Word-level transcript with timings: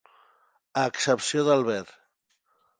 A 0.79 0.85
excepció 0.93 1.45
del 1.51 1.65
Ver. 1.71 1.85